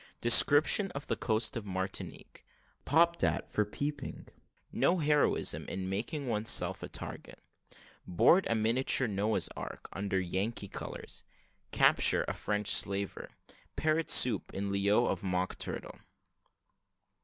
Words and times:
DESCRIPTION 0.21 0.89
OF 0.95 1.05
THE 1.05 1.15
COAST 1.15 1.55
OF 1.55 1.63
MARTINIQUE 1.63 2.41
POPPED 2.85 3.23
AT 3.23 3.51
FOR 3.51 3.65
PEEPING 3.65 4.29
NO 4.71 4.97
HEROISM 4.97 5.65
IN 5.69 5.89
MAKING 5.89 6.27
ONESELF 6.27 6.81
A 6.81 6.89
TARGET 6.89 7.39
BOARD 8.07 8.47
A 8.49 8.55
MINIATURE 8.55 9.07
NOAH'S 9.07 9.49
ARK, 9.55 9.87
UNDER 9.93 10.19
YANKEE 10.19 10.69
COLOURS 10.69 11.23
CAPTURE 11.71 12.25
A 12.27 12.33
FRENCH 12.33 12.73
SLAVER 12.73 13.29
PARROT 13.75 14.09
SOUP 14.09 14.51
IN 14.55 14.71
LIEU 14.71 15.05
OF 15.05 15.21
MOCK 15.21 15.59
TURTLE. 15.59 15.99